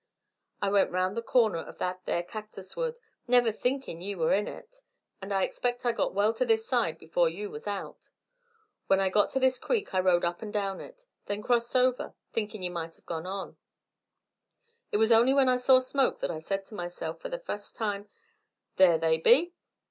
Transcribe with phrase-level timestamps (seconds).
[0.63, 4.47] I went round the corner of that there cactus wood, never thinkin' ye were in
[4.47, 4.81] it,
[5.21, 8.09] and I expect I got well to this side before you was out.
[8.87, 12.15] When I got to this creek I rode up and down it, then crossed over,
[12.33, 13.57] thinkin' ye might hev gone on.
[14.91, 17.75] It was only when I saw smoke that I said to myself for the fust
[17.75, 18.09] time:
[18.77, 19.53] 'There they be.'